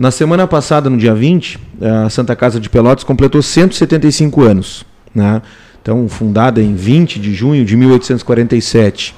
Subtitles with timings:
[0.00, 1.58] Na semana passada, no dia 20,
[2.06, 4.82] a Santa Casa de Pelotas completou 175 anos.
[5.14, 5.42] Né?
[5.82, 9.14] Então, fundada em 20 de junho de 1847.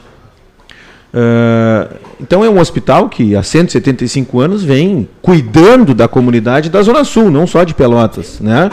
[1.14, 7.04] Uh, então é um hospital que há 175 anos vem cuidando da comunidade da Zona
[7.04, 8.40] Sul, não só de Pelotas.
[8.40, 8.68] Né?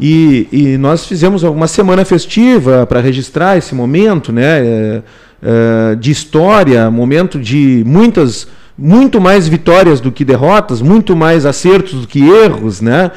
[0.00, 5.02] E, e nós fizemos uma semana festiva para registrar esse momento né,
[5.42, 8.48] é, de história, momento de muitas,
[8.78, 12.80] muito mais vitórias do que derrotas, muito mais acertos do que erros.
[12.80, 13.10] Né?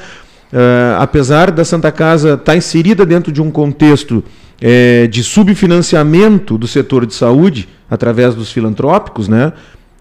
[0.52, 4.24] É, apesar da Santa Casa estar tá inserida dentro de um contexto
[4.60, 9.54] é, de subfinanciamento do setor de saúde através dos filantrópicos, né,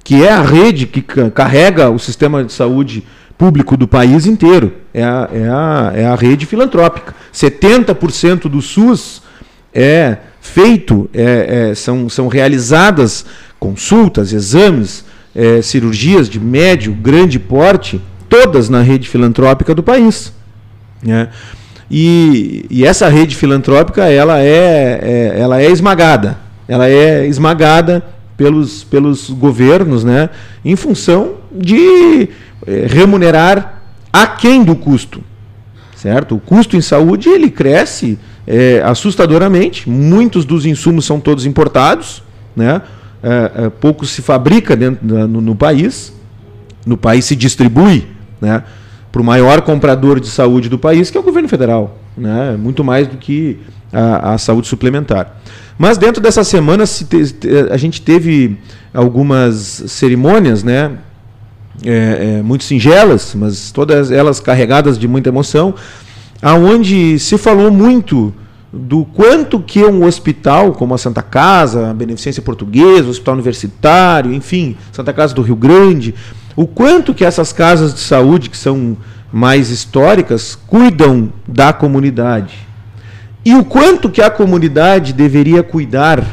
[0.03, 3.05] que é a rede que carrega o sistema de saúde
[3.37, 4.73] público do país inteiro.
[4.93, 7.15] É a, é a, é a rede filantrópica.
[7.33, 9.23] 70% do SUS
[9.73, 13.25] é feito, é, é, são, são realizadas
[13.59, 15.05] consultas, exames,
[15.35, 20.33] é, cirurgias de médio, grande porte, todas na rede filantrópica do país.
[21.03, 21.29] Né?
[21.91, 26.39] E, e essa rede filantrópica ela é, é, ela é esmagada.
[26.69, 28.05] Ela é esmagada
[28.37, 30.31] pelos, pelos governos né?
[30.65, 32.29] em função de
[32.67, 33.83] é, remunerar
[34.13, 35.23] aquém do custo.
[35.97, 36.37] Certo?
[36.37, 39.89] O custo em saúde ele cresce é, assustadoramente.
[39.89, 42.23] Muitos dos insumos são todos importados,
[42.57, 42.81] né?
[43.23, 46.13] É, é, pouco se fabrica dentro da, no, no, país.
[46.87, 48.07] No país se distribui,
[48.41, 48.63] né?
[49.13, 52.57] Para o maior comprador de saúde do país, que é o governo federal, né?
[52.57, 53.59] Muito mais do que
[53.93, 55.41] a, a saúde suplementar.
[55.79, 57.17] Mas dentro dessa semana se te,
[57.71, 58.59] a gente teve
[58.95, 60.93] algumas cerimônias, né?
[61.85, 65.75] é, é, muito singelas, mas todas elas carregadas de muita emoção,
[66.43, 68.35] aonde se falou muito
[68.73, 74.33] do quanto que um hospital como a Santa Casa, a Beneficência Portuguesa, o Hospital Universitário,
[74.33, 76.15] enfim, Santa Casa do Rio Grande,
[76.55, 78.97] o quanto que essas casas de saúde que são
[79.33, 82.55] mais históricas cuidam da comunidade.
[83.45, 86.25] E o quanto que a comunidade deveria cuidar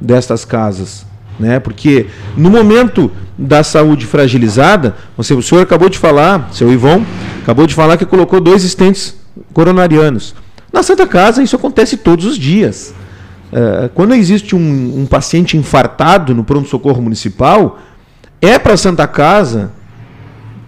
[0.00, 1.04] destas casas,
[1.38, 1.58] né?
[1.58, 2.06] Porque
[2.36, 7.04] no momento da saúde fragilizada, você, o senhor acabou de falar, seu Ivon,
[7.42, 9.16] acabou de falar que colocou dois estentes
[9.52, 10.34] coronarianos.
[10.76, 12.92] Na Santa Casa, isso acontece todos os dias.
[13.50, 17.78] É, quando existe um, um paciente infartado no pronto-socorro municipal,
[18.42, 19.72] é para a Santa Casa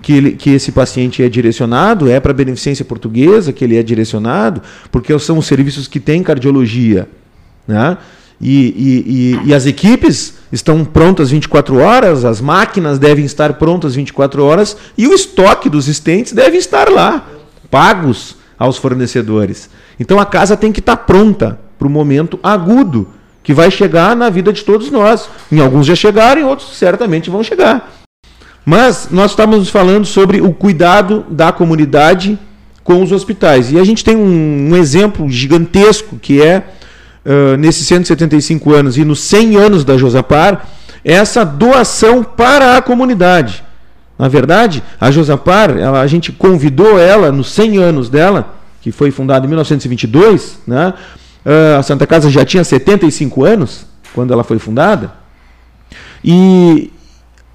[0.00, 3.82] que, ele, que esse paciente é direcionado, é para a Beneficência Portuguesa que ele é
[3.82, 7.06] direcionado, porque são os serviços que têm cardiologia.
[7.66, 7.98] Né?
[8.40, 13.94] E, e, e, e, as equipes estão prontas 24 horas, as máquinas devem estar prontas
[13.94, 17.28] 24 horas e o estoque dos estentes deve estar lá,
[17.70, 19.70] pagos aos fornecedores.
[19.98, 23.08] Então a casa tem que estar pronta para o momento agudo
[23.42, 25.28] que vai chegar na vida de todos nós.
[25.50, 27.92] Em alguns já chegaram, em outros certamente vão chegar.
[28.64, 32.38] Mas nós estávamos falando sobre o cuidado da comunidade
[32.84, 33.72] com os hospitais.
[33.72, 36.64] E a gente tem um, um exemplo gigantesco que é
[37.25, 40.66] uh, nesses 175 anos e nos 100 anos da Josapar,
[41.04, 43.64] essa doação para a comunidade.
[44.18, 49.10] Na verdade, a Josapar, ela, a gente convidou ela nos 100 anos dela, que foi
[49.10, 50.94] fundada em 1922, né?
[51.46, 55.12] Uh, a Santa Casa já tinha 75 anos quando ela foi fundada.
[56.24, 56.92] E,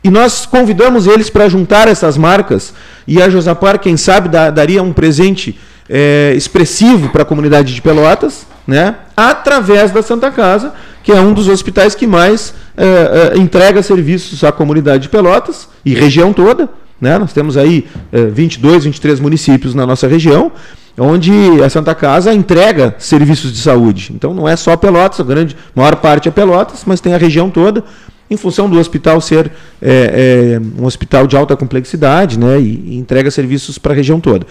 [0.03, 2.73] e nós convidamos eles para juntar essas marcas.
[3.06, 5.59] E a Josapar, quem sabe, daria um presente
[5.90, 8.96] é, expressivo para a comunidade de Pelotas, né?
[9.16, 10.73] através da Santa Casa,
[11.03, 15.68] que é um dos hospitais que mais é, é, entrega serviços à comunidade de Pelotas
[15.86, 16.69] e região toda.
[17.00, 17.18] Né?
[17.18, 20.52] Nós temos aí é, 22, 23 municípios na nossa região,
[20.97, 21.31] onde
[21.62, 24.14] a Santa Casa entrega serviços de saúde.
[24.16, 27.50] Então não é só Pelotas, a grande maior parte é Pelotas, mas tem a região
[27.50, 27.84] toda,
[28.31, 32.59] em função do hospital ser é, é, um hospital de alta complexidade né?
[32.59, 34.47] e, e entrega serviços para a região toda.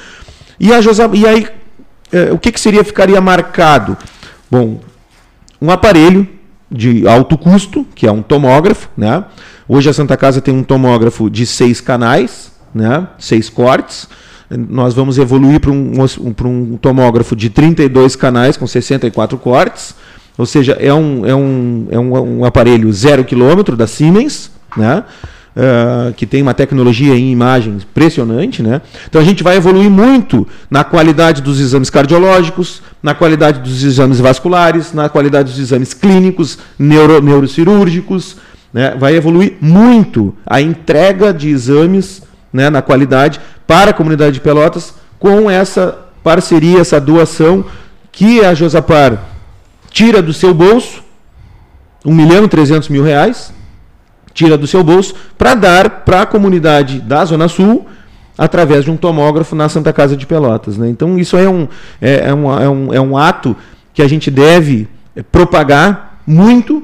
[0.60, 1.48] E, a Josa, e aí,
[2.12, 3.96] é, o que, que seria ficaria marcado?
[4.50, 4.80] Bom,
[5.60, 6.28] um aparelho
[6.72, 9.24] de alto custo, que é um tomógrafo, né?
[9.68, 13.06] Hoje a Santa Casa tem um tomógrafo de seis canais, né?
[13.18, 14.08] Seis cortes.
[14.50, 19.94] Nós vamos evoluir para um, um, um tomógrafo de 32 canais com 64 cortes.
[20.36, 25.04] Ou seja, é um, é um, é um, um aparelho zero quilômetro da Siemens, né?
[25.54, 28.80] Uh, que tem uma tecnologia em imagens impressionante, né?
[29.06, 34.18] Então a gente vai evoluir muito na qualidade dos exames cardiológicos, na qualidade dos exames
[34.18, 38.38] vasculares, na qualidade dos exames clínicos, neuro, neurocirúrgicos,
[38.72, 38.96] né?
[38.98, 44.94] Vai evoluir muito a entrega de exames, né, na qualidade para a comunidade de Pelotas
[45.18, 47.64] com essa parceria, essa doação
[48.10, 49.22] que a Josapar
[49.90, 51.02] tira do seu bolso,
[52.04, 53.52] 1 milhão e 300 mil reais,
[54.34, 57.86] tira do seu bolso para dar para a comunidade da Zona Sul
[58.36, 60.76] através de um tomógrafo na Santa Casa de Pelotas.
[60.76, 60.88] Né?
[60.88, 61.68] Então, isso é um,
[62.00, 63.56] é, é, um, é, um, é um ato
[63.92, 64.88] que a gente deve
[65.30, 66.82] propagar muito,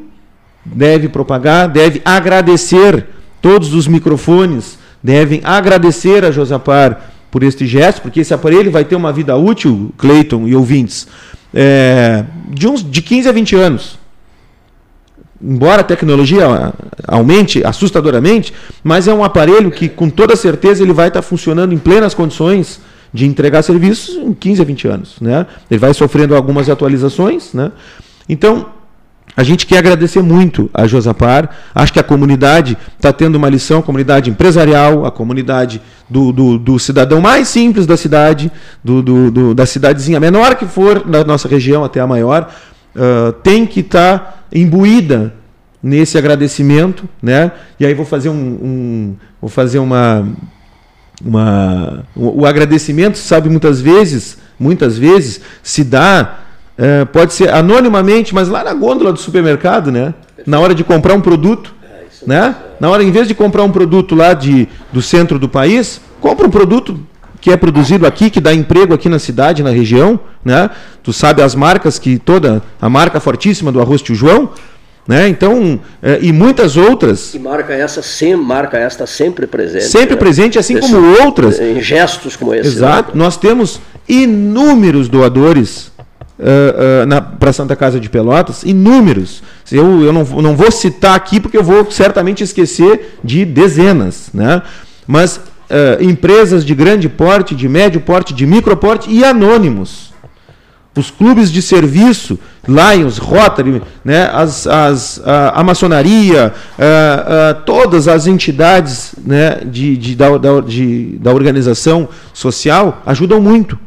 [0.65, 3.07] deve propagar, deve agradecer
[3.41, 8.97] todos os microfones, devem agradecer a Josapar por este gesto, porque esse aparelho vai ter
[8.97, 11.07] uma vida útil, Cleiton e ouvintes,
[11.53, 13.98] é, de, uns, de 15 a 20 anos.
[15.41, 16.73] Embora a tecnologia
[17.07, 18.53] aumente assustadoramente,
[18.83, 22.81] mas é um aparelho que, com toda certeza, ele vai estar funcionando em plenas condições
[23.13, 25.17] de entregar serviços em 15 a 20 anos.
[25.21, 25.47] Né?
[25.71, 27.55] Ele vai sofrendo algumas atualizações.
[27.55, 27.71] Né?
[28.29, 28.67] Então,
[29.37, 31.49] a gente quer agradecer muito a Josapar.
[31.73, 35.81] Acho que a comunidade está tendo uma lição, a comunidade empresarial, a comunidade
[36.11, 38.51] do, do, do cidadão mais simples da cidade,
[38.83, 39.01] do,
[39.31, 42.53] do, da cidadezinha menor que for da nossa região até a maior,
[42.95, 45.35] uh, tem que estar tá imbuída
[45.83, 47.53] nesse agradecimento, né?
[47.79, 50.27] E aí vou fazer um, um vou fazer uma
[51.25, 56.39] uma o, o, agradecimento, sabe, muitas vezes, muitas vezes se dá
[56.77, 60.15] é, pode ser anonimamente, mas lá na gôndola do supermercado, né?
[60.47, 62.55] Na hora de comprar um produto, é, né?
[62.79, 66.47] Na hora, em vez de comprar um produto lá de, do centro do país, compra
[66.47, 67.01] um produto
[67.41, 70.71] que é produzido aqui, que dá emprego aqui na cidade, na região, né?
[71.03, 74.51] Tu sabe as marcas que toda a marca fortíssima do arroz tio João,
[75.09, 75.27] né?
[75.27, 77.33] Então, é, e muitas outras.
[77.35, 79.85] E marca essa sempre, marca esta sempre presente.
[79.87, 80.17] Sempre né?
[80.17, 81.59] presente, assim como outras.
[81.59, 82.69] Em gestos como esse.
[82.69, 83.17] Exato.
[83.17, 83.25] Né?
[83.25, 85.91] Nós temos inúmeros doadores
[86.39, 89.43] uh, uh, para Santa Casa de Pelotas, inúmeros.
[89.73, 94.29] Eu, eu não, não vou citar aqui porque eu vou certamente esquecer de dezenas.
[94.35, 94.61] Né?
[95.07, 100.09] Mas uh, empresas de grande porte, de médio porte, de micro porte e anônimos.
[100.97, 106.53] Os clubes de serviço, Lions, Rotary, né, as, as, a, a maçonaria,
[107.65, 110.27] todas as entidades né, de, de, da,
[110.67, 113.79] de, da organização social ajudam muito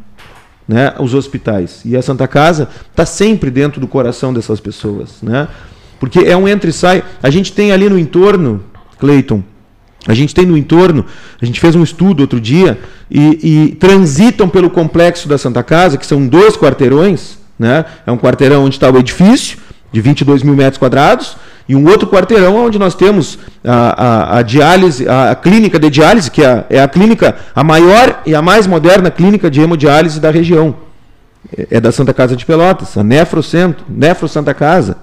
[0.71, 1.81] né, os hospitais.
[1.83, 5.21] E a Santa Casa está sempre dentro do coração dessas pessoas.
[5.21, 5.49] Né?
[5.99, 7.03] Porque é um entra e sai.
[7.21, 8.63] A gente tem ali no entorno,
[8.97, 9.43] Cleiton,
[10.07, 11.05] a gente tem no entorno,
[11.41, 15.97] a gente fez um estudo outro dia, e, e, transitam pelo complexo da Santa Casa,
[15.97, 17.85] que são dois quarteirões, né?
[18.05, 19.59] é um quarteirão onde está o edifício,
[19.91, 21.35] de 22 mil metros quadrados,
[21.67, 25.89] e um outro quarteirão onde nós temos a, a, a diálise, a, a, clínica de
[25.89, 30.19] diálise, que é, é a clínica, a maior e a mais moderna clínica de hemodiálise
[30.19, 30.75] da região.
[31.55, 34.97] É, é da Santa Casa de Pelotas, a Nefrocentro, Nefro Santa Casa.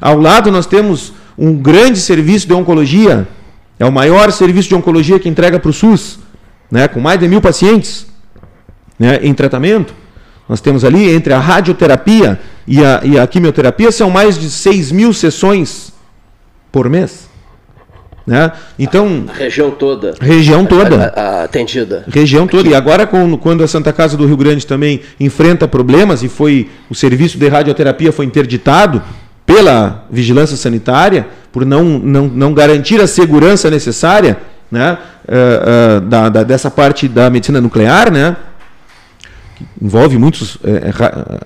[0.00, 3.26] Ao lado nós temos um grande serviço de oncologia,
[3.82, 6.20] é o maior serviço de oncologia que entrega para o SUS,
[6.70, 8.06] né, com mais de mil pacientes
[8.96, 9.92] né, em tratamento.
[10.48, 14.92] Nós temos ali, entre a radioterapia e a, e a quimioterapia, são mais de 6
[14.92, 15.92] mil sessões
[16.70, 17.28] por mês.
[18.24, 18.52] Né?
[18.78, 20.14] Então, a região toda.
[20.20, 21.12] Região toda.
[21.16, 22.04] A, a, atendida.
[22.06, 22.68] Região toda.
[22.68, 26.94] E agora, quando a Santa Casa do Rio Grande também enfrenta problemas e foi o
[26.94, 29.02] serviço de radioterapia foi interditado
[29.46, 34.38] pela vigilância sanitária, por não, não, não garantir a segurança necessária
[34.70, 34.96] né,
[35.28, 38.36] uh, uh, da, da, dessa parte da medicina nuclear, né?
[39.80, 40.90] envolve muitos é,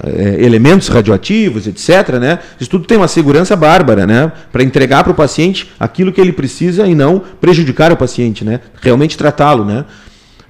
[0.04, 2.14] é, elementos radioativos, etc.
[2.20, 2.38] Né?
[2.60, 4.32] Isso tudo tem uma segurança bárbara, né?
[4.52, 8.60] Para entregar para o paciente aquilo que ele precisa e não prejudicar o paciente, né?
[8.81, 9.84] Realmente tratá-lo, né?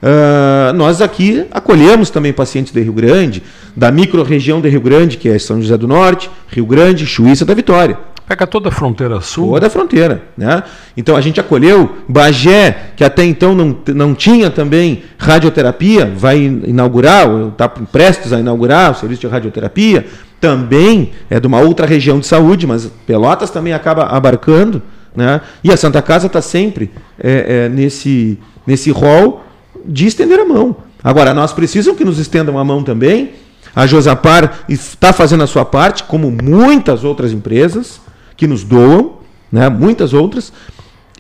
[0.03, 3.43] Uh, nós aqui acolhemos também pacientes de Rio Grande,
[3.75, 7.55] da micro-região de Rio Grande, que é São José do Norte, Rio Grande, Chuíça da
[7.55, 7.99] Vitória.
[8.29, 9.53] Pega toda a fronteira sul.
[9.53, 10.23] Toda a fronteira.
[10.37, 10.63] Né?
[10.97, 17.29] Então a gente acolheu Bagé, que até então não, não tinha também radioterapia, vai inaugurar,
[17.49, 20.05] está prestes a inaugurar o serviço de radioterapia.
[20.41, 24.83] Também é de uma outra região de saúde, mas Pelotas também acaba abarcando.
[25.15, 25.41] Né?
[25.63, 29.46] E a Santa Casa está sempre é, é, nesse, nesse rol
[29.87, 30.77] de estender a mão.
[31.03, 33.33] Agora, nós precisamos que nos estendam a mão também.
[33.75, 38.01] A Josapar está fazendo a sua parte, como muitas outras empresas
[38.37, 39.19] que nos doam,
[39.51, 40.53] né, muitas outras,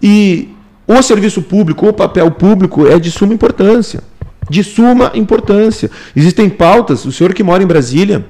[0.02, 0.50] e
[0.86, 4.02] o serviço público, o papel público é de suma importância.
[4.48, 5.90] De suma importância.
[6.14, 8.24] Existem pautas, o senhor que mora em Brasília,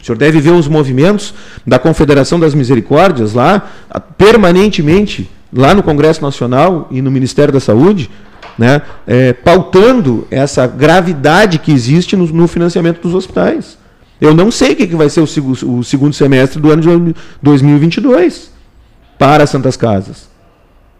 [0.00, 1.34] o senhor deve ver os movimentos
[1.66, 3.70] da Confederação das Misericórdias lá,
[4.16, 8.08] permanentemente, lá no Congresso Nacional e no Ministério da Saúde,
[8.58, 13.78] né, é, pautando essa gravidade que existe no, no financiamento dos hospitais.
[14.20, 18.50] Eu não sei o que vai ser o segundo semestre do ano de 2022
[19.18, 20.28] para Santas Casas.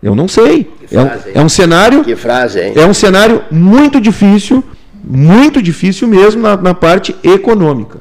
[0.03, 0.71] Eu não sei.
[0.93, 2.05] É um, é um, cenário.
[2.05, 2.73] Que frase, hein?
[2.77, 4.63] É um cenário muito difícil,
[5.03, 8.01] muito difícil mesmo na, na parte econômica.